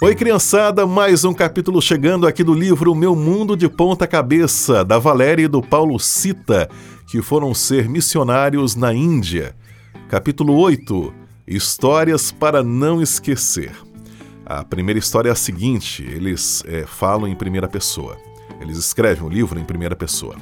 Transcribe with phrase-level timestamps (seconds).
[0.00, 4.96] Oi, criançada, mais um capítulo chegando aqui do livro Meu Mundo de Ponta Cabeça, da
[4.96, 6.70] Valéria e do Paulo Cita,
[7.08, 9.56] que foram ser missionários na Índia.
[10.08, 11.12] Capítulo 8
[11.48, 13.72] Histórias para não esquecer.
[14.46, 18.16] A primeira história é a seguinte: eles é, falam em primeira pessoa.
[18.60, 20.36] Eles escrevem o livro em primeira pessoa.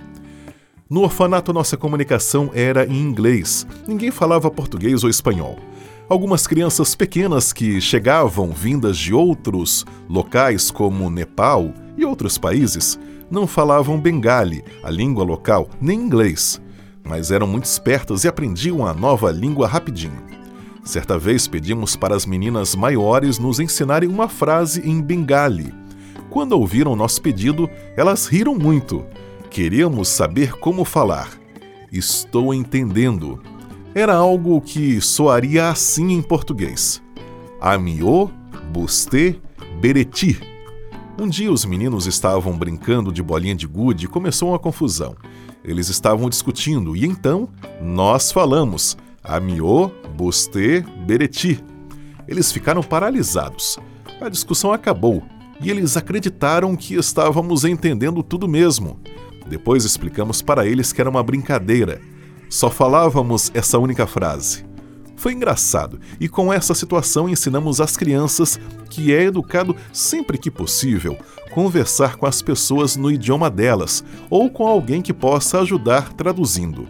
[0.89, 3.67] No orfanato, nossa comunicação era em inglês.
[3.89, 5.59] Ninguém falava português ou espanhol.
[6.09, 12.97] Algumas crianças pequenas que chegavam vindas de outros locais, como Nepal e outros países,
[13.29, 16.63] não falavam bengali, a língua local, nem inglês,
[17.03, 20.23] mas eram muito espertas e aprendiam a nova língua rapidinho.
[20.85, 25.75] Certa vez pedimos para as meninas maiores nos ensinarem uma frase em bengali.
[26.31, 29.05] Quando ouviram nosso pedido, elas riram muito.
[29.51, 31.31] Queríamos saber como falar.
[31.91, 33.43] Estou entendendo
[33.97, 37.03] era algo que soaria assim em português:
[37.59, 38.29] Amiô,
[38.71, 39.37] Busté,
[39.81, 40.39] Bereti.
[41.19, 45.17] Um dia os meninos estavam brincando de bolinha de gude e começou uma confusão.
[45.65, 47.49] Eles estavam discutindo e então
[47.81, 51.65] nós falamos: Amiô, Busté, Bereti.
[52.29, 53.79] Eles ficaram paralisados.
[54.21, 55.23] A discussão acabou
[55.59, 59.01] e eles acreditaram que estávamos entendendo tudo mesmo.
[59.49, 61.99] Depois explicamos para eles que era uma brincadeira
[62.49, 64.65] só falávamos essa única frase.
[65.17, 71.17] Foi engraçado, e com essa situação ensinamos às crianças que é educado sempre que possível
[71.51, 76.87] conversar com as pessoas no idioma delas ou com alguém que possa ajudar traduzindo.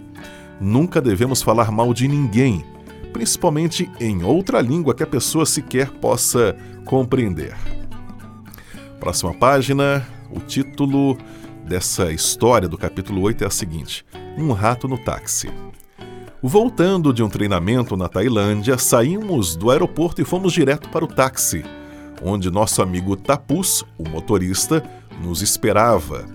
[0.61, 2.65] Nunca devemos falar mal de ninguém,
[3.13, 7.57] principalmente em outra língua que a pessoa sequer possa compreender.
[8.99, 11.17] Próxima página, o título
[11.65, 14.05] dessa história do capítulo 8 é a seguinte:
[14.39, 15.51] Um rato no táxi.
[16.43, 21.65] Voltando de um treinamento na Tailândia, saímos do aeroporto e fomos direto para o táxi,
[22.23, 24.83] onde nosso amigo Tapus, o motorista,
[25.23, 26.27] nos esperava.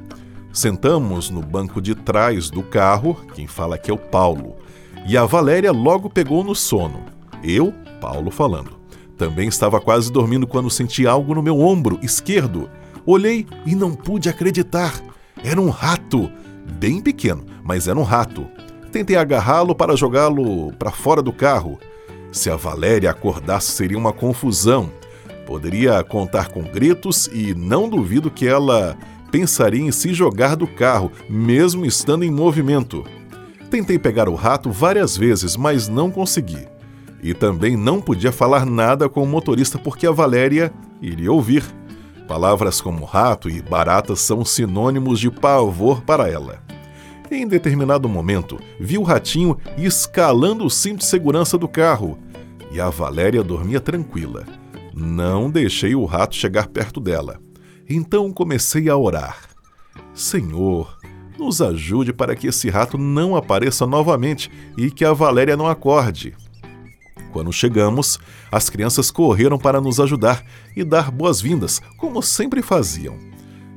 [0.51, 4.55] Sentamos no banco de trás do carro, quem fala aqui é o Paulo,
[5.07, 7.05] e a Valéria logo pegou no sono.
[7.43, 7.71] Eu,
[8.01, 8.81] Paulo falando.
[9.15, 12.67] Também estava quase dormindo quando senti algo no meu ombro esquerdo.
[13.05, 14.99] Olhei e não pude acreditar.
[15.43, 16.29] Era um rato,
[16.71, 18.47] bem pequeno, mas era um rato.
[18.91, 21.79] Tentei agarrá-lo para jogá-lo para fora do carro.
[22.31, 24.91] Se a Valéria acordasse, seria uma confusão.
[25.45, 28.97] Poderia contar com gritos e não duvido que ela
[29.31, 33.05] pensaria em se jogar do carro, mesmo estando em movimento.
[33.69, 36.67] Tentei pegar o rato várias vezes, mas não consegui.
[37.23, 41.63] E também não podia falar nada com o motorista porque a Valéria iria ouvir.
[42.31, 46.63] Palavras como rato e barata são sinônimos de pavor para ela.
[47.29, 52.17] Em determinado momento, vi o ratinho escalando o cinto de segurança do carro
[52.71, 54.45] e a Valéria dormia tranquila.
[54.93, 57.37] Não deixei o rato chegar perto dela.
[57.89, 59.37] Então comecei a orar.
[60.13, 60.97] Senhor,
[61.37, 66.33] nos ajude para que esse rato não apareça novamente e que a Valéria não acorde.
[67.31, 68.19] Quando chegamos,
[68.51, 70.43] as crianças correram para nos ajudar
[70.75, 73.17] e dar boas-vindas, como sempre faziam.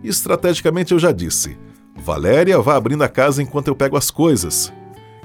[0.02, 1.56] Estrategicamente eu já disse:
[1.96, 4.72] Valéria, vá abrindo a casa enquanto eu pego as coisas.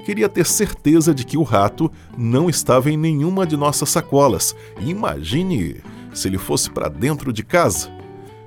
[0.04, 4.56] Queria ter certeza de que o rato não estava em nenhuma de nossas sacolas.
[4.80, 5.76] Imagine
[6.14, 7.90] se ele fosse para dentro de casa.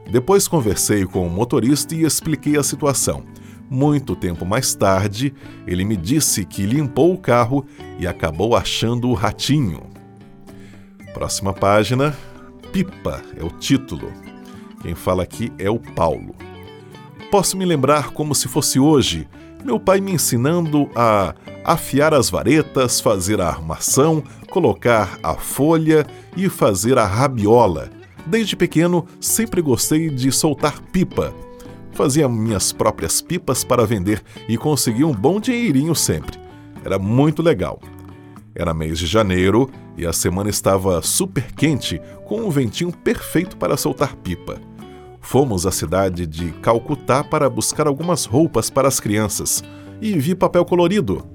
[0.09, 3.23] Depois conversei com o motorista e expliquei a situação.
[3.73, 5.33] Muito tempo mais tarde,
[5.65, 7.65] ele me disse que limpou o carro
[7.97, 9.81] e acabou achando o ratinho.
[11.11, 12.15] Próxima página.
[12.71, 14.11] Pipa é o título.
[14.83, 16.35] Quem fala aqui é o Paulo.
[17.31, 19.27] Posso me lembrar como se fosse hoje,
[19.65, 26.05] meu pai me ensinando a afiar as varetas, fazer a armação, colocar a folha
[26.37, 27.89] e fazer a rabiola.
[28.23, 31.33] Desde pequeno, sempre gostei de soltar pipa
[31.93, 36.39] Fazia minhas próprias pipas para vender e conseguia um bom dinheirinho sempre.
[36.83, 37.79] Era muito legal.
[38.55, 43.77] Era mês de janeiro e a semana estava super quente, com um ventinho perfeito para
[43.77, 44.59] soltar pipa.
[45.21, 49.63] Fomos à cidade de Calcutá para buscar algumas roupas para as crianças
[50.01, 51.25] e vi papel colorido.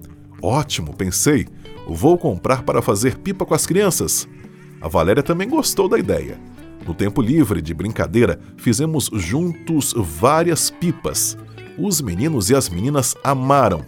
[0.42, 1.46] Ótimo, pensei.
[1.86, 4.28] Vou comprar para fazer pipa com as crianças.
[4.80, 6.38] A Valéria também gostou da ideia.
[6.88, 11.36] No tempo livre de brincadeira, fizemos juntos várias pipas.
[11.78, 13.84] Os meninos e as meninas amaram.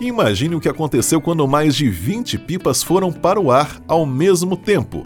[0.00, 4.56] Imagine o que aconteceu quando mais de 20 pipas foram para o ar ao mesmo
[4.56, 5.04] tempo.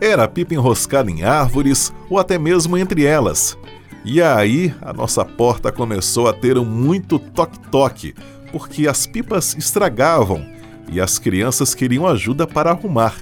[0.00, 3.56] Era pipa enroscada em árvores ou até mesmo entre elas.
[4.04, 8.12] E aí a nossa porta começou a ter muito toque-toque,
[8.50, 10.44] porque as pipas estragavam
[10.90, 13.14] e as crianças queriam ajuda para arrumar.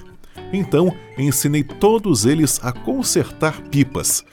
[0.53, 4.23] Então ensinei todos eles a consertar pipas.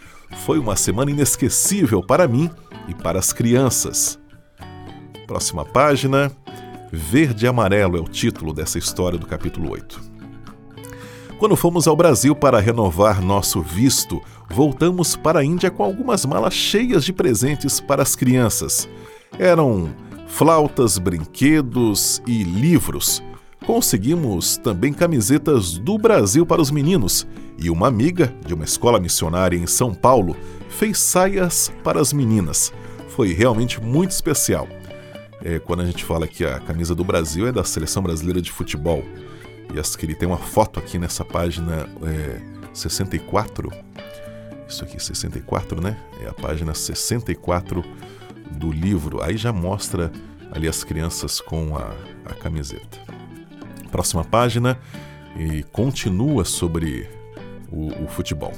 [0.44, 2.50] Foi uma semana inesquecível para mim
[2.88, 4.18] e para as crianças.
[5.26, 6.30] Próxima página.
[6.90, 10.00] Verde e Amarelo é o título dessa história do capítulo 8.
[11.38, 14.20] Quando fomos ao Brasil para renovar nosso visto,
[14.50, 18.88] voltamos para a Índia com algumas malas cheias de presentes para as crianças.
[19.38, 19.94] Eram
[20.26, 23.22] flautas, brinquedos e livros.
[23.64, 27.26] Conseguimos também camisetas do Brasil para os meninos
[27.58, 30.36] e uma amiga de uma escola missionária em São Paulo
[30.68, 32.72] fez saias para as meninas.
[33.08, 34.68] Foi realmente muito especial.
[35.42, 38.50] É, quando a gente fala que a camisa do Brasil é da seleção brasileira de
[38.50, 39.02] futebol.
[39.74, 42.40] E as que tem uma foto aqui nessa página é,
[42.72, 43.70] 64.
[44.68, 45.98] Isso aqui, 64, né?
[46.22, 47.84] É a página 64
[48.52, 49.22] do livro.
[49.22, 50.12] Aí já mostra
[50.52, 51.92] ali as crianças com a,
[52.24, 53.17] a camiseta.
[53.90, 54.78] Próxima página
[55.36, 57.08] e continua sobre
[57.70, 58.52] o, o futebol.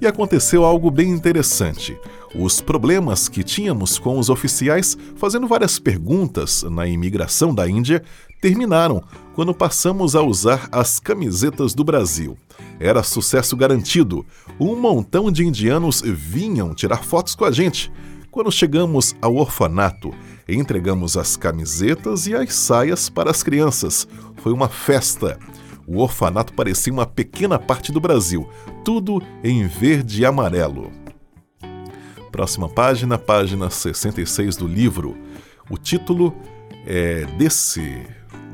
[0.00, 1.98] E aconteceu algo bem interessante.
[2.34, 8.02] Os problemas que tínhamos com os oficiais fazendo várias perguntas na imigração da Índia
[8.40, 9.02] terminaram
[9.34, 12.38] quando passamos a usar as camisetas do Brasil.
[12.78, 14.24] Era sucesso garantido.
[14.58, 17.92] Um montão de indianos vinham tirar fotos com a gente.
[18.30, 20.14] Quando chegamos ao orfanato,
[20.48, 24.08] entregamos as camisetas e as saias para as crianças.
[24.42, 25.38] Foi uma festa.
[25.86, 28.48] O orfanato parecia uma pequena parte do Brasil,
[28.84, 30.90] tudo em verde e amarelo.
[32.30, 35.16] Próxima página, página 66 do livro.
[35.68, 36.34] O título
[36.86, 38.02] é desse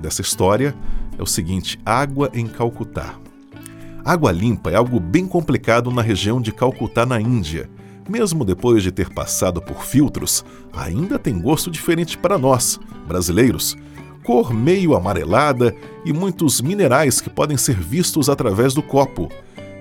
[0.00, 0.74] dessa história
[1.18, 3.14] é o seguinte: Água em Calcutá.
[4.04, 7.68] Água limpa é algo bem complicado na região de Calcutá, na Índia.
[8.08, 13.76] Mesmo depois de ter passado por filtros, ainda tem gosto diferente para nós, brasileiros.
[14.26, 15.72] Cor meio amarelada
[16.04, 19.28] e muitos minerais que podem ser vistos através do copo.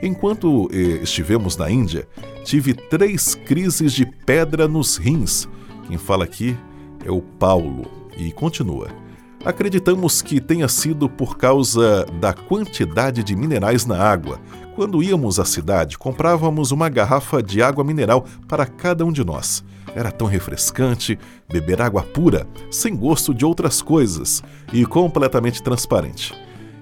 [0.03, 2.07] Enquanto eh, estivemos na Índia,
[2.43, 5.49] tive três crises de pedra nos rins.
[5.87, 6.55] Quem fala aqui
[7.03, 9.04] é o Paulo e continua.
[9.45, 14.39] Acreditamos que tenha sido por causa da quantidade de minerais na água.
[14.73, 19.63] Quando íamos à cidade, comprávamos uma garrafa de água mineral para cada um de nós.
[19.95, 24.41] Era tão refrescante beber água pura, sem gosto de outras coisas
[24.73, 26.33] e completamente transparente.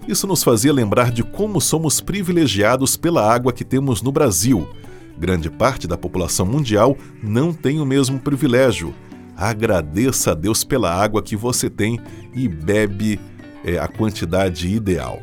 [0.08, 4.70] Isso nos fazia lembrar de como somos privilegiados pela água que temos no Brasil.
[5.18, 8.96] Grande parte da população mundial não tem o mesmo privilégio
[9.36, 12.00] Agradeça a Deus pela água que você tem
[12.34, 13.20] e bebe
[13.64, 15.22] é, a quantidade ideal.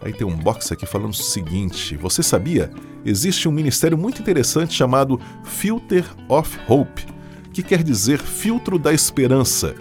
[0.00, 2.70] Aí tem um box aqui falando o seguinte: você sabia?
[3.04, 7.06] Existe um ministério muito interessante chamado Filter of Hope,
[7.52, 9.74] que quer dizer filtro da esperança.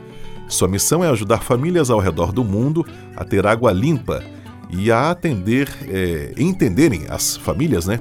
[0.47, 2.85] Sua missão é ajudar famílias ao redor do mundo
[3.15, 4.23] a ter água limpa
[4.69, 7.99] e a atender, é, entenderem as famílias, né,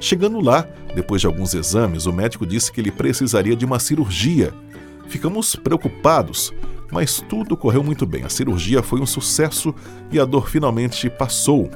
[0.00, 4.52] Chegando lá, depois de alguns exames, o médico disse que ele precisaria de uma cirurgia.
[5.08, 6.52] Ficamos preocupados,
[6.90, 8.24] mas tudo correu muito bem.
[8.24, 9.74] A cirurgia foi um sucesso
[10.10, 11.70] e a dor finalmente passou.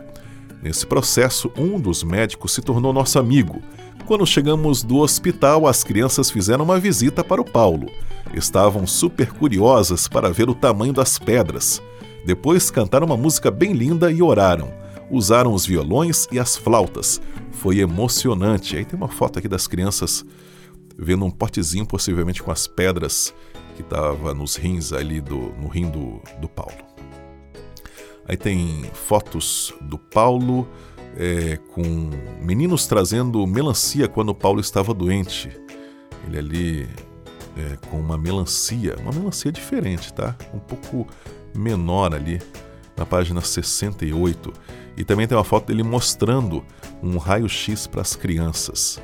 [0.62, 3.62] Nesse processo, um dos médicos se tornou nosso amigo.
[4.06, 7.90] Quando chegamos do hospital, as crianças fizeram uma visita para o Paulo.
[8.34, 11.80] Estavam super curiosas para ver o tamanho das pedras.
[12.24, 14.72] Depois cantaram uma música bem linda e oraram.
[15.10, 17.20] Usaram os violões e as flautas.
[17.52, 18.76] Foi emocionante.
[18.76, 20.24] Aí tem uma foto aqui das crianças
[20.96, 23.32] vendo um potezinho, possivelmente com as pedras
[23.76, 26.74] que estava nos rins ali do, no rim do, do Paulo.
[28.26, 30.68] Aí tem fotos do Paulo
[31.16, 32.10] é, com
[32.42, 35.48] meninos trazendo melancia quando o Paulo estava doente.
[36.26, 36.88] Ele ali
[37.56, 40.36] é, com uma melancia, uma melancia diferente, tá?
[40.52, 41.06] Um pouco
[41.54, 42.40] menor ali,
[42.96, 44.52] na página 68.
[44.96, 46.64] E também tem uma foto dele mostrando
[47.02, 49.00] um raio-x para as crianças.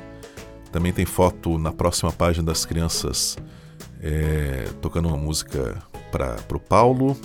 [0.71, 3.37] Também tem foto na próxima página das crianças
[4.01, 7.17] é, tocando uma música para o Paulo.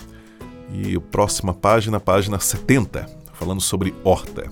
[0.72, 4.48] E próxima página, página 70, falando sobre horta.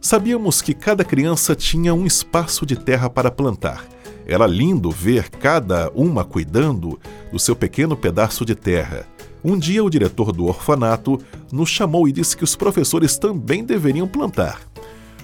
[0.00, 3.84] Sabíamos que cada criança tinha um espaço de terra para plantar.
[4.26, 7.00] Era lindo ver cada uma cuidando
[7.32, 9.06] do seu pequeno pedaço de terra.
[9.44, 11.20] Um dia, o diretor do orfanato
[11.52, 14.62] nos chamou e disse que os professores também deveriam plantar.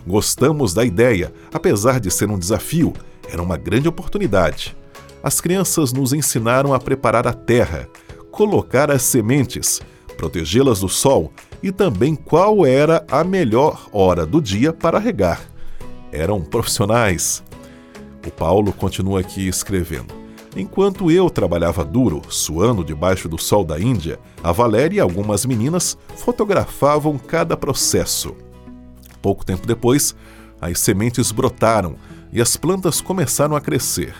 [0.06, 2.92] Gostamos da ideia, apesar de ser um desafio,
[3.32, 4.76] era uma grande oportunidade.
[5.22, 7.88] As crianças nos ensinaram a preparar a terra,
[8.30, 9.80] colocar as sementes,
[10.18, 15.40] protegê-las do sol e também qual era a melhor hora do dia para regar.
[16.12, 17.42] Eram profissionais.
[18.26, 20.19] O Paulo continua aqui escrevendo.
[20.56, 25.96] Enquanto eu trabalhava duro, suando debaixo do sol da Índia, a Valéria e algumas meninas
[26.16, 28.34] fotografavam cada processo.
[29.22, 30.14] Pouco tempo depois,
[30.60, 31.94] as sementes brotaram
[32.32, 34.14] e as plantas começaram a crescer.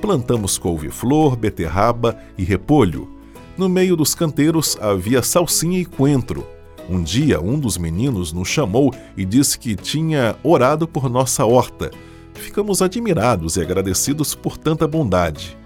[0.00, 3.10] Plantamos couve-flor, beterraba e repolho.
[3.56, 6.46] No meio dos canteiros havia salsinha e coentro.
[6.88, 11.90] Um dia, um dos meninos nos chamou e disse que tinha orado por nossa horta.
[12.32, 15.56] Ficamos admirados e agradecidos por tanta bondade.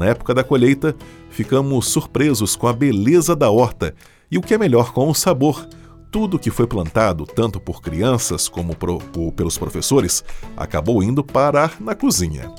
[0.00, 0.96] Na época da colheita,
[1.28, 3.94] ficamos surpresos com a beleza da horta
[4.30, 5.68] e o que é melhor, com o sabor.
[6.10, 10.24] Tudo que foi plantado, tanto por crianças como pro, por, pelos professores,
[10.56, 12.50] acabou indo parar na cozinha.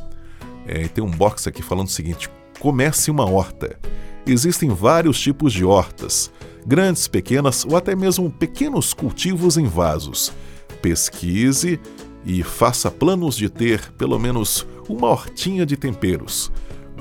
[0.68, 2.30] É, tem um box aqui falando o seguinte:
[2.60, 3.76] comece uma horta.
[4.24, 6.32] Existem vários tipos de hortas,
[6.64, 10.32] grandes, pequenas ou até mesmo pequenos cultivos em vasos.
[10.80, 11.80] Pesquise
[12.24, 16.52] e faça planos de ter pelo menos uma hortinha de temperos.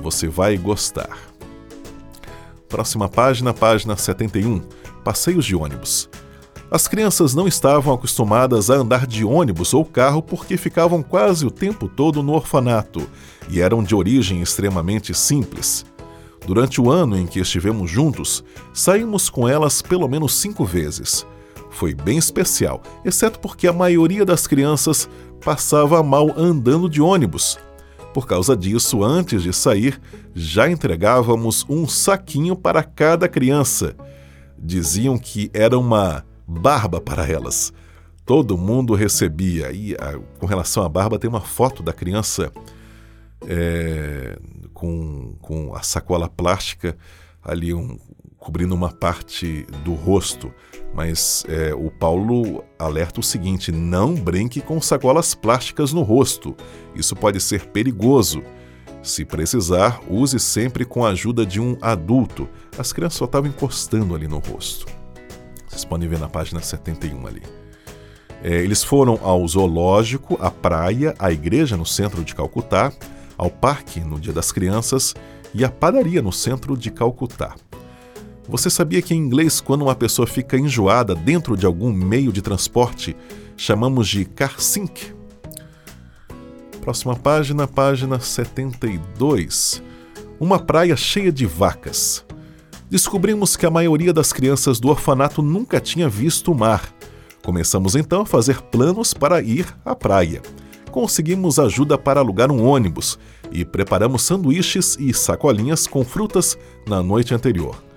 [0.01, 1.17] Você vai gostar.
[2.67, 4.61] Próxima página, página 71.
[5.03, 6.09] Passeios de ônibus.
[6.71, 11.51] As crianças não estavam acostumadas a andar de ônibus ou carro porque ficavam quase o
[11.51, 13.07] tempo todo no orfanato
[13.49, 15.85] e eram de origem extremamente simples.
[16.47, 18.43] Durante o ano em que estivemos juntos,
[18.73, 21.27] saímos com elas pelo menos cinco vezes.
[21.69, 25.07] Foi bem especial, exceto porque a maioria das crianças
[25.43, 27.59] passava mal andando de ônibus.
[28.13, 30.01] Por causa disso, antes de sair,
[30.35, 33.95] já entregávamos um saquinho para cada criança.
[34.57, 37.71] Diziam que era uma barba para elas.
[38.25, 39.71] Todo mundo recebia.
[39.71, 42.51] E a, com relação à barba, tem uma foto da criança
[43.47, 44.37] é,
[44.73, 46.97] com, com a sacola plástica
[47.43, 47.97] ali um,
[48.41, 50.51] cobrindo uma parte do rosto.
[50.93, 56.57] Mas é, o Paulo alerta o seguinte: não brinque com sacolas plásticas no rosto.
[56.93, 58.43] Isso pode ser perigoso.
[59.01, 62.49] Se precisar, use sempre com a ajuda de um adulto.
[62.77, 64.85] As crianças só estavam encostando ali no rosto.
[65.67, 67.41] Vocês podem ver na página 71 ali.
[68.43, 72.91] É, eles foram ao zoológico, à praia, à igreja no centro de Calcutá,
[73.37, 75.15] ao parque no Dia das Crianças
[75.53, 77.55] e à padaria no centro de Calcutá.
[78.51, 82.41] Você sabia que em inglês, quando uma pessoa fica enjoada dentro de algum meio de
[82.41, 83.15] transporte,
[83.55, 85.13] chamamos de car sink?
[86.81, 89.81] Próxima página, página 72.
[90.37, 92.25] Uma praia cheia de vacas
[92.91, 96.93] descobrimos que a maioria das crianças do orfanato nunca tinha visto o mar.
[97.41, 100.41] Começamos então a fazer planos para ir à praia.
[100.91, 103.17] Conseguimos ajuda para alugar um ônibus
[103.49, 107.90] e preparamos sanduíches e sacolinhas com frutas na noite anterior.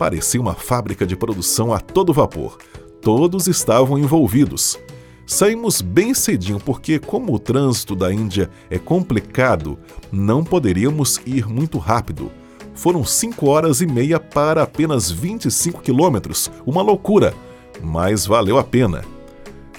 [0.00, 2.56] Parecia uma fábrica de produção a todo vapor.
[3.02, 4.80] Todos estavam envolvidos.
[5.26, 9.78] Saímos bem cedinho porque, como o trânsito da Índia é complicado,
[10.10, 12.32] não poderíamos ir muito rápido
[12.80, 16.50] foram 5 horas e meia para apenas 25 quilômetros.
[16.64, 17.34] Uma loucura,
[17.82, 19.04] mas valeu a pena.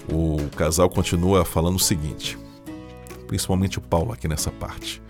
[0.07, 2.37] O casal continua falando o seguinte,
[3.25, 5.01] principalmente o Paulo aqui nessa parte.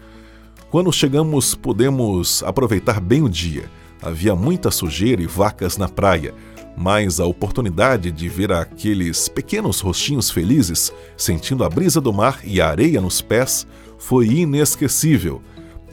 [0.69, 3.69] Quando chegamos, pudemos aproveitar bem o dia.
[4.01, 6.33] Havia muita sujeira e vacas na praia,
[6.75, 12.59] mas a oportunidade de ver aqueles pequenos rostinhos felizes, sentindo a brisa do mar e
[12.59, 13.67] a areia nos pés,
[13.99, 15.41] foi inesquecível.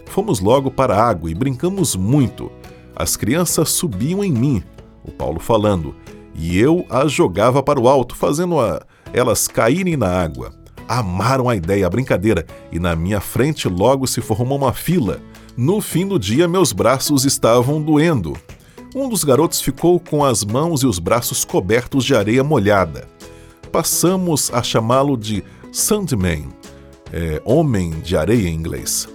[0.06, 2.50] Fomos logo para a água e brincamos muito.
[2.96, 4.62] As crianças subiam em mim,
[5.04, 5.94] o Paulo falando,
[6.34, 8.80] e eu as jogava para o alto, fazendo a,
[9.12, 10.54] elas caírem na água.
[10.88, 15.20] Amaram a ideia, a brincadeira, e na minha frente logo se formou uma fila.
[15.58, 18.34] No fim do dia, meus braços estavam doendo.
[18.94, 23.06] Um dos garotos ficou com as mãos e os braços cobertos de areia molhada.
[23.70, 26.48] Passamos a chamá-lo de Sandman,
[27.12, 29.08] é, homem de areia em inglês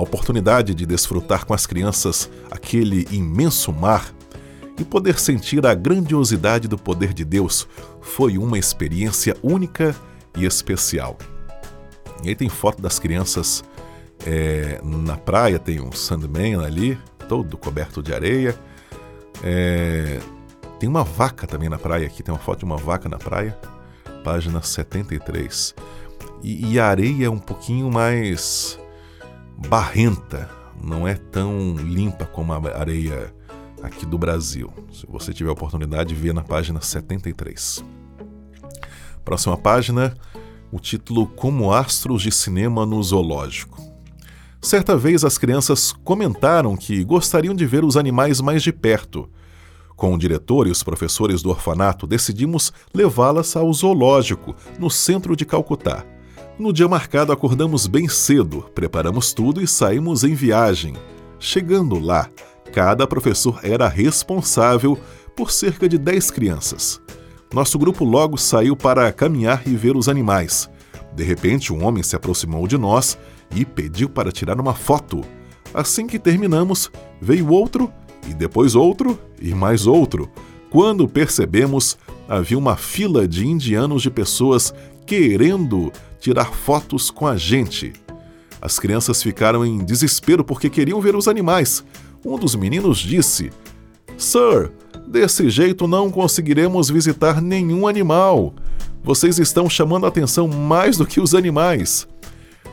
[0.00, 4.14] a oportunidade de desfrutar com as crianças aquele imenso mar
[4.78, 7.68] e poder sentir a grandiosidade do poder de Deus
[8.00, 9.94] foi uma experiência única
[10.34, 11.18] e especial.
[12.24, 13.62] E aí tem foto das crianças
[14.26, 16.98] é, na praia, tem um Sandman ali,
[17.28, 18.58] todo coberto de areia.
[19.42, 20.20] É,
[20.78, 23.58] tem uma vaca também na praia aqui, tem uma foto de uma vaca na praia,
[24.24, 25.74] página 73.
[26.42, 28.78] E, e a areia é um pouquinho mais
[29.68, 30.48] barrenta,
[30.82, 33.32] não é tão limpa como a areia
[33.82, 34.72] aqui do Brasil.
[34.92, 37.84] Se você tiver oportunidade, vê na página 73.
[39.24, 40.16] Próxima página,
[40.72, 43.89] o título Como Astros de Cinema no Zoológico.
[44.62, 49.26] Certa vez as crianças comentaram que gostariam de ver os animais mais de perto.
[49.96, 55.46] Com o diretor e os professores do orfanato, decidimos levá-las ao zoológico, no centro de
[55.46, 56.04] Calcutá.
[56.58, 60.94] No dia marcado, acordamos bem cedo, preparamos tudo e saímos em viagem.
[61.38, 62.28] Chegando lá,
[62.70, 64.98] cada professor era responsável
[65.34, 67.00] por cerca de 10 crianças.
[67.52, 70.68] Nosso grupo logo saiu para caminhar e ver os animais.
[71.14, 73.18] De repente, um homem se aproximou de nós
[73.54, 75.22] e pediu para tirar uma foto.
[75.72, 76.90] Assim que terminamos,
[77.20, 77.92] veio outro,
[78.28, 80.28] e depois outro, e mais outro.
[80.68, 84.72] Quando percebemos, havia uma fila de indianos de pessoas
[85.06, 87.92] querendo tirar fotos com a gente.
[88.60, 91.84] As crianças ficaram em desespero porque queriam ver os animais.
[92.24, 93.50] Um dos meninos disse:
[94.18, 94.70] Sir,
[95.08, 98.54] desse jeito não conseguiremos visitar nenhum animal.
[99.02, 102.06] Vocês estão chamando a atenção mais do que os animais.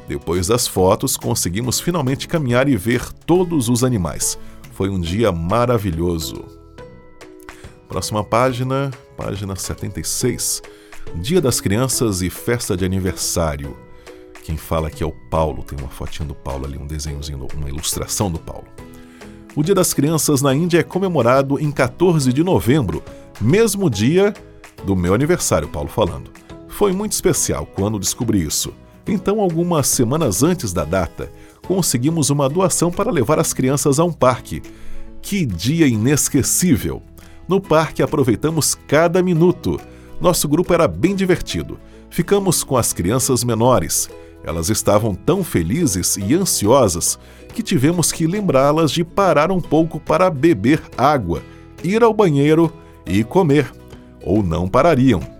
[0.08, 4.40] Depois das fotos, conseguimos finalmente caminhar e ver todos os animais.
[4.72, 6.46] Foi um dia maravilhoso.
[7.90, 10.62] Próxima página, página 76.
[11.16, 13.78] Dia das Crianças e festa de aniversário.
[14.44, 17.70] Quem fala aqui é o Paulo, tem uma fotinha do Paulo ali, um desenhozinho, uma
[17.70, 18.68] ilustração do Paulo.
[19.56, 23.04] O Dia das Crianças na Índia é comemorado em 14 de novembro,
[23.42, 24.34] mesmo dia
[24.86, 26.32] do meu aniversário, Paulo falando.
[26.68, 28.74] Foi muito especial quando descobri isso.
[29.08, 31.32] Então, algumas semanas antes da data,
[31.66, 34.62] conseguimos uma doação para levar as crianças a um parque.
[35.22, 37.02] Que dia inesquecível!
[37.48, 39.80] No parque aproveitamos cada minuto.
[40.20, 41.80] Nosso grupo era bem divertido.
[42.10, 44.10] Ficamos com as crianças menores.
[44.44, 47.18] Elas estavam tão felizes e ansiosas
[47.54, 51.42] que tivemos que lembrá-las de parar um pouco para beber água,
[51.84, 52.72] ir ao banheiro
[53.06, 53.72] e comer.
[54.24, 55.37] Ou não parariam.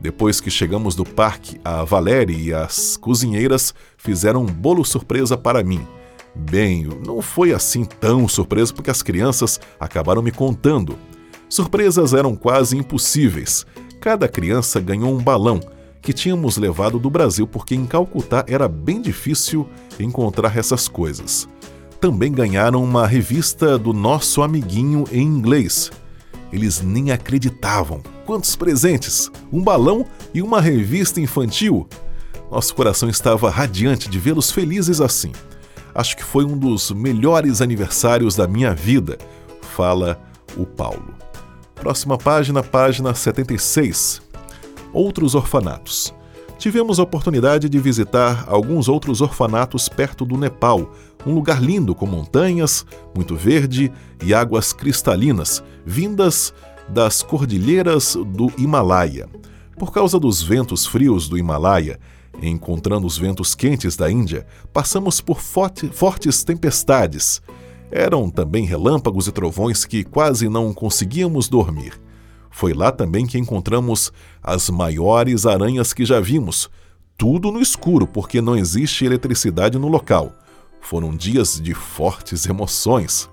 [0.00, 5.62] Depois que chegamos do parque, a Valéria e as cozinheiras fizeram um bolo surpresa para
[5.62, 5.86] mim.
[6.34, 10.96] Bem, não foi assim tão surpresa porque as crianças acabaram me contando.
[11.48, 13.66] Surpresas eram quase impossíveis.
[14.00, 15.60] Cada criança ganhou um balão
[16.00, 21.46] que tínhamos levado do Brasil porque em Calcutá era bem difícil encontrar essas coisas.
[22.00, 25.90] Também ganharam uma revista do nosso amiguinho em inglês.
[26.52, 28.02] Eles nem acreditavam.
[28.26, 29.30] Quantos presentes!
[29.52, 31.88] Um balão e uma revista infantil!
[32.50, 35.32] Nosso coração estava radiante de vê-los felizes assim.
[35.94, 39.18] Acho que foi um dos melhores aniversários da minha vida,
[39.60, 40.20] fala
[40.56, 41.14] o Paulo.
[41.74, 44.20] Próxima página, página 76.
[44.92, 46.12] Outros orfanatos.
[46.58, 50.92] Tivemos a oportunidade de visitar alguns outros orfanatos perto do Nepal,
[51.26, 53.92] um lugar lindo com montanhas, muito verde
[54.24, 56.52] e águas cristalinas, vindas
[56.88, 59.28] das cordilheiras do Himalaia.
[59.78, 61.98] Por causa dos ventos frios do Himalaia,
[62.42, 67.40] encontrando os ventos quentes da Índia, passamos por forte, fortes tempestades.
[67.90, 72.00] Eram também relâmpagos e trovões que quase não conseguíamos dormir.
[72.50, 76.68] Foi lá também que encontramos as maiores aranhas que já vimos,
[77.16, 80.32] tudo no escuro porque não existe eletricidade no local.
[80.80, 83.28] Foram dias de fortes emoções.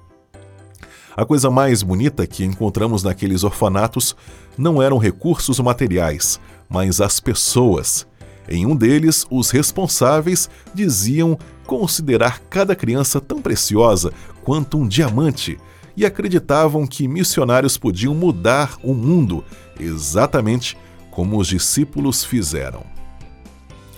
[1.15, 4.15] A coisa mais bonita que encontramos naqueles orfanatos
[4.57, 8.05] não eram recursos materiais, mas as pessoas.
[8.47, 15.57] Em um deles, os responsáveis diziam considerar cada criança tão preciosa quanto um diamante
[15.97, 19.43] e acreditavam que missionários podiam mudar o mundo,
[19.79, 20.77] exatamente
[21.09, 22.85] como os discípulos fizeram.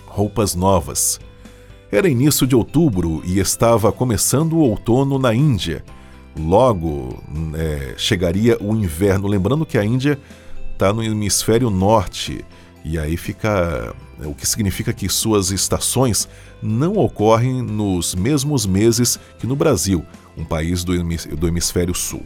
[0.06, 1.20] Roupas novas.
[1.92, 5.84] Era início de outubro e estava começando o outono na Índia.
[6.38, 7.20] Logo
[7.54, 10.16] é, chegaria o inverno, lembrando que a Índia
[10.72, 12.44] está no hemisfério norte
[12.84, 13.92] e aí fica
[14.24, 16.28] o que significa que suas estações
[16.62, 20.04] não ocorrem nos mesmos meses que no Brasil,
[20.36, 22.24] um país do hemisfério sul.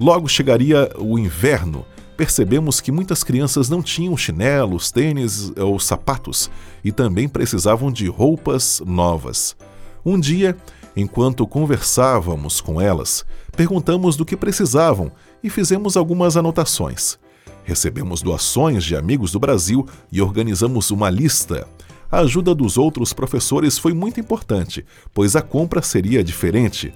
[0.00, 1.86] Logo chegaria o inverno
[2.16, 6.50] percebemos que muitas crianças não tinham chinelos, tênis ou sapatos
[6.84, 9.56] e também precisavam de roupas novas.
[10.04, 10.56] Um dia,
[10.96, 13.24] enquanto conversávamos com elas,
[13.56, 15.10] perguntamos do que precisavam
[15.42, 17.18] e fizemos algumas anotações.
[17.64, 21.66] Recebemos doações de amigos do Brasil e organizamos uma lista.
[22.10, 26.92] A ajuda dos outros professores foi muito importante, pois a compra seria diferente.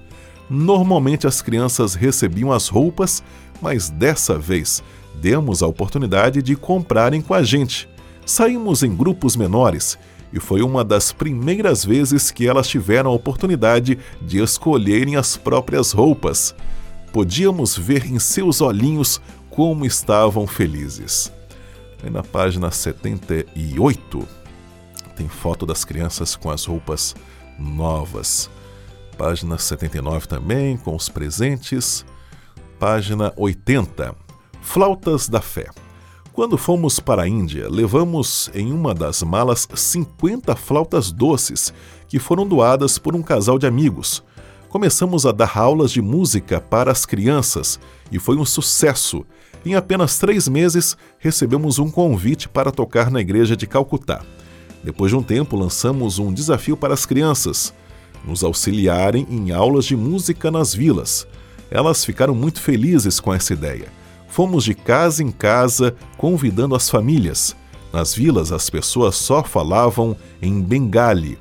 [0.49, 3.23] Normalmente as crianças recebiam as roupas,
[3.61, 4.83] mas dessa vez
[5.21, 7.89] demos a oportunidade de comprarem com a gente.
[8.25, 9.97] Saímos em grupos menores
[10.31, 15.91] e foi uma das primeiras vezes que elas tiveram a oportunidade de escolherem as próprias
[15.91, 16.53] roupas.
[17.13, 21.31] Podíamos ver em seus olhinhos como estavam felizes.
[22.03, 24.27] Aí na página 78
[25.15, 27.15] tem foto das crianças com as roupas
[27.57, 28.49] novas.
[29.17, 32.05] Página 79 também com os presentes.
[32.77, 34.26] Página 80.
[34.69, 35.69] Flautas da fé.
[36.33, 41.73] Quando fomos para a Índia, levamos em uma das malas 50 flautas doces
[42.07, 44.21] que foram doadas por um casal de amigos.
[44.67, 47.79] Começamos a dar aulas de música para as crianças
[48.11, 49.25] e foi um sucesso.
[49.65, 54.21] Em apenas três meses, recebemos um convite para tocar na igreja de Calcutá.
[54.83, 57.73] Depois de um tempo, lançamos um desafio para as crianças:
[58.23, 61.25] nos auxiliarem em aulas de música nas vilas.
[61.71, 63.87] Elas ficaram muito felizes com essa ideia
[64.37, 67.55] fomos de casa em casa convidando as famílias.
[67.91, 71.39] Nas vilas, as pessoas só falavam em bengali.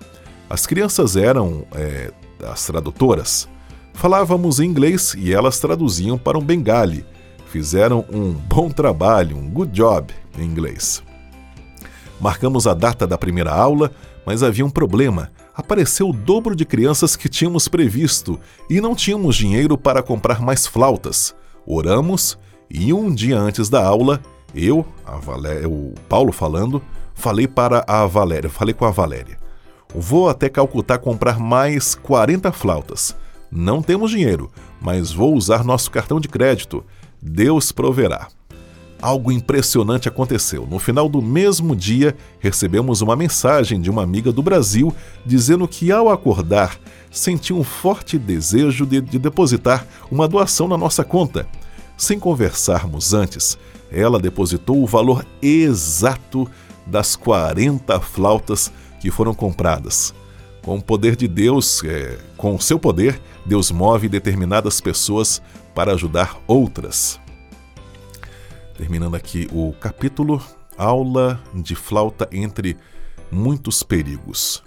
[0.48, 2.10] As crianças eram é,
[2.42, 3.46] as tradutoras.
[3.92, 7.04] Falávamos em inglês e elas traduziam para um bengali.
[7.48, 11.02] Fizeram um bom trabalho, um good job em inglês.
[12.18, 13.90] Marcamos a data da primeira aula,
[14.24, 15.30] mas havia um problema.
[15.54, 20.66] Apareceu o dobro de crianças que tínhamos previsto e não tínhamos dinheiro para comprar mais
[20.66, 21.34] flautas.
[21.66, 22.38] Oramos
[22.70, 24.20] e um dia antes da aula,
[24.54, 25.16] eu, a
[25.68, 26.82] o Paulo falando,
[27.14, 29.38] falei para a Valéria, falei com a Valéria.
[29.94, 33.16] Vou até Calcutá comprar mais 40 flautas.
[33.50, 34.50] Não temos dinheiro,
[34.80, 36.84] mas vou usar nosso cartão de crédito.
[37.22, 38.28] Deus proverá.
[39.00, 40.66] Algo impressionante aconteceu.
[40.66, 44.92] No final do mesmo dia, recebemos uma mensagem de uma amiga do Brasil
[45.24, 46.78] dizendo que, ao acordar,
[47.10, 51.46] sentiu um forte desejo de, de depositar uma doação na nossa conta.
[51.96, 53.58] Sem conversarmos antes,
[53.90, 56.48] ela depositou o valor exato
[56.86, 60.14] das 40 flautas que foram compradas.
[60.62, 65.40] Com o poder de Deus, é, com o seu poder, Deus move determinadas pessoas
[65.74, 67.20] para ajudar outras.
[68.76, 70.42] Terminando aqui o capítulo,
[70.76, 72.76] aula de flauta entre
[73.30, 74.62] muitos perigos.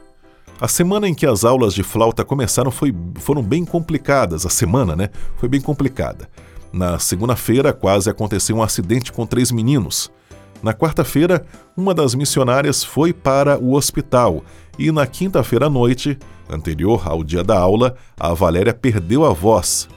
[0.60, 4.46] A semana em que as aulas de flauta começaram foi, foram bem complicadas.
[4.46, 5.10] A semana, né?
[5.38, 6.30] Foi bem complicada.
[6.72, 10.12] Na segunda-feira, quase aconteceu um acidente com três meninos.
[10.62, 14.44] Na quarta-feira, uma das missionárias foi para o hospital
[14.78, 16.18] e na quinta-feira à noite,
[16.50, 19.88] anterior ao dia da aula, a Valéria perdeu a voz.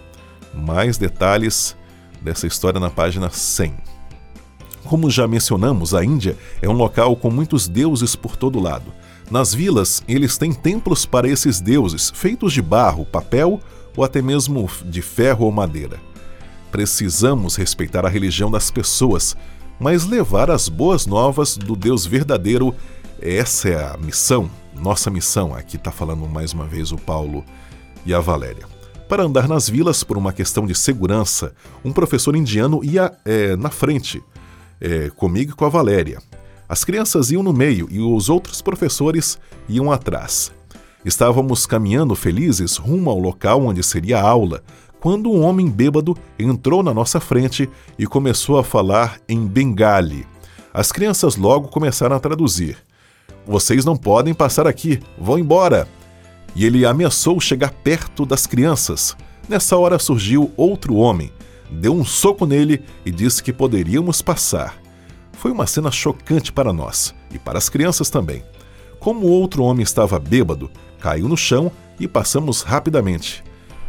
[0.55, 1.77] Mais detalhes
[2.21, 3.75] dessa história na página 100.
[4.85, 8.93] Como já mencionamos, a Índia é um local com muitos deuses por todo lado.
[9.31, 13.61] Nas vilas, eles têm templos para esses deuses, feitos de barro, papel
[13.97, 15.99] ou até mesmo de ferro ou madeira.
[16.73, 19.37] Precisamos respeitar a religião das pessoas,
[19.79, 22.75] mas levar as boas novas do Deus verdadeiro,
[23.21, 25.55] essa é a missão, nossa missão.
[25.55, 27.45] Aqui está falando mais uma vez o Paulo
[28.07, 28.67] e a Valéria.
[29.07, 31.53] Para andar nas vilas por uma questão de segurança,
[31.85, 34.23] um professor indiano ia é, na frente,
[34.81, 36.23] é, comigo e com a Valéria.
[36.67, 40.51] As crianças iam no meio e os outros professores iam atrás.
[41.05, 44.63] Estávamos caminhando felizes rumo ao local onde seria a aula,
[45.03, 50.25] quando um homem bêbado entrou na nossa frente e começou a falar em bengali.
[50.73, 52.77] As crianças logo começaram a traduzir.
[53.45, 55.89] Vocês não podem passar aqui, vão embora!
[56.55, 59.17] E ele ameaçou chegar perto das crianças.
[59.49, 61.33] Nessa hora surgiu outro homem,
[61.69, 64.81] deu um soco nele e disse que poderíamos passar.
[65.33, 68.45] Foi uma cena chocante para nós e para as crianças também.
[69.01, 73.43] Como o outro homem estava bêbado, caiu no chão e passamos rapidamente.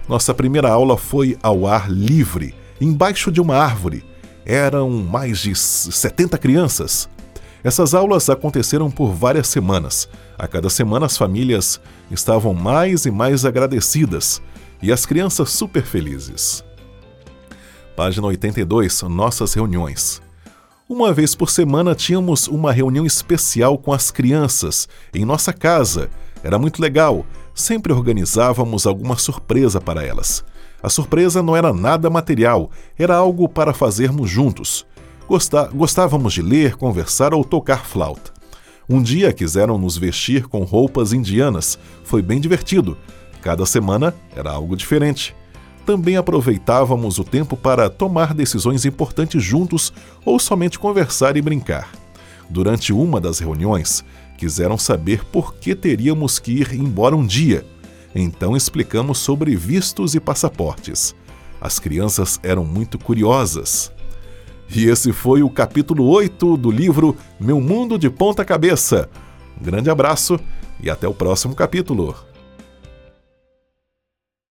[0.07, 4.03] Nossa primeira aula foi ao ar livre, embaixo de uma árvore.
[4.45, 7.09] Eram mais de 70 crianças.
[7.63, 10.09] Essas aulas aconteceram por várias semanas.
[10.37, 11.79] A cada semana as famílias
[12.11, 14.41] estavam mais e mais agradecidas
[14.81, 16.63] e as crianças super felizes.
[17.95, 20.21] Página 82 Nossas reuniões.
[20.89, 26.09] Uma vez por semana tínhamos uma reunião especial com as crianças em nossa casa.
[26.43, 30.43] Era muito legal sempre organizávamos alguma surpresa para elas.
[30.81, 34.85] A surpresa não era nada material, era algo para fazermos juntos.
[35.73, 38.31] Gostávamos de ler, conversar ou tocar flauta.
[38.89, 41.79] Um dia quiseram nos vestir com roupas indianas.
[42.03, 42.97] Foi bem divertido.
[43.41, 45.33] Cada semana era algo diferente.
[45.85, 49.93] Também aproveitávamos o tempo para tomar decisões importantes juntos
[50.25, 51.89] ou somente conversar e brincar.
[52.49, 54.03] Durante uma das reuniões,
[54.37, 57.65] quiseram saber por que teríamos que ir embora um dia.
[58.15, 61.15] Então explicamos sobre vistos e passaportes.
[61.59, 63.91] As crianças eram muito curiosas.
[64.75, 69.09] E esse foi o capítulo 8 do livro Meu Mundo de Ponta Cabeça.
[69.61, 70.39] grande abraço
[70.81, 72.32] e até o próximo capítulo.